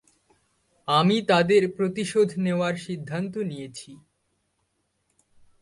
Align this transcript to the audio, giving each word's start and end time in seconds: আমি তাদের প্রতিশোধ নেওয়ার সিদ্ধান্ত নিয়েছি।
আমি 0.87 1.17
তাদের 1.21 1.63
প্রতিশোধ 1.77 2.29
নেওয়ার 2.37 2.75
সিদ্ধান্ত 2.77 3.33
নিয়েছি। 3.41 3.91